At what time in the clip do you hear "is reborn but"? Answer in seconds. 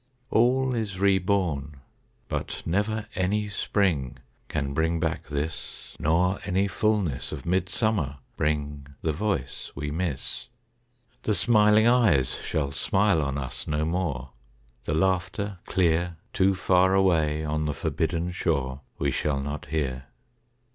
0.73-2.63